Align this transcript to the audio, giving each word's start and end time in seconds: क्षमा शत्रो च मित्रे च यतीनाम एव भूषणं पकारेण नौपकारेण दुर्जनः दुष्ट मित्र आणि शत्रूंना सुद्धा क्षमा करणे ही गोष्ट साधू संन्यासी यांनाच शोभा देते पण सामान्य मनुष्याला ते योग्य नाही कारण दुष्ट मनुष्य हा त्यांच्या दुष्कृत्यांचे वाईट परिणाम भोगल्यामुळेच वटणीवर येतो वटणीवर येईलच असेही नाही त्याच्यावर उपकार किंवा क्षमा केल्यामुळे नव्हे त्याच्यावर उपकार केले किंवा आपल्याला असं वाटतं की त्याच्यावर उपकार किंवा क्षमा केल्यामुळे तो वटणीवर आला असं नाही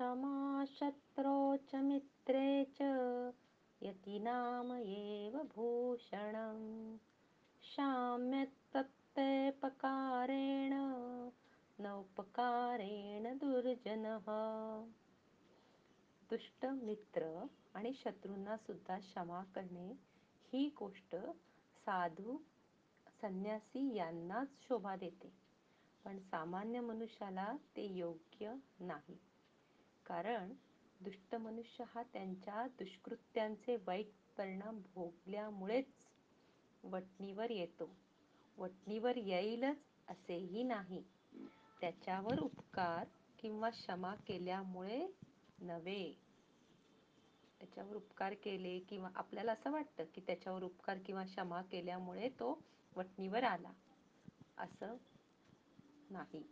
क्षमा 0.00 0.64
शत्रो 0.64 1.38
च 1.70 1.74
मित्रे 1.84 2.64
च 2.74 2.82
यतीनाम 3.80 4.70
एव 4.72 5.38
भूषणं 5.54 6.60
पकारेण 9.62 10.74
नौपकारेण 11.78 13.26
दुर्जनः 13.38 14.28
दुष्ट 16.30 16.66
मित्र 16.82 17.30
आणि 17.74 17.92
शत्रूंना 18.02 18.56
सुद्धा 18.56 18.98
क्षमा 18.98 19.42
करणे 19.54 19.88
ही 20.52 20.68
गोष्ट 20.78 21.16
साधू 21.86 22.36
संन्यासी 23.22 23.82
यांनाच 23.96 24.54
शोभा 24.68 24.94
देते 24.96 25.32
पण 26.04 26.18
सामान्य 26.30 26.80
मनुष्याला 26.80 27.52
ते 27.76 27.86
योग्य 27.96 28.54
नाही 28.80 29.18
कारण 30.08 30.52
दुष्ट 31.00 31.34
मनुष्य 31.34 31.84
हा 31.88 32.02
त्यांच्या 32.02 32.66
दुष्कृत्यांचे 32.78 33.76
वाईट 33.76 34.12
परिणाम 34.36 34.80
भोगल्यामुळेच 34.94 36.06
वटणीवर 36.84 37.50
येतो 37.50 37.90
वटणीवर 38.58 39.16
येईलच 39.16 39.76
असेही 40.08 40.62
नाही 40.62 41.02
त्याच्यावर 41.80 42.38
उपकार 42.38 43.04
किंवा 43.38 43.70
क्षमा 43.70 44.14
केल्यामुळे 44.26 45.06
नव्हे 45.58 46.12
त्याच्यावर 47.60 47.96
उपकार 47.96 48.34
केले 48.34 48.78
किंवा 48.78 49.10
आपल्याला 49.14 49.52
असं 49.52 49.70
वाटतं 49.70 50.04
की 50.14 50.20
त्याच्यावर 50.20 50.62
उपकार 50.62 50.98
किंवा 50.98 51.24
क्षमा 51.24 51.62
केल्यामुळे 51.62 52.28
तो 52.28 52.58
वटणीवर 52.96 53.42
आला 53.42 53.72
असं 54.58 54.96
नाही 56.10 56.42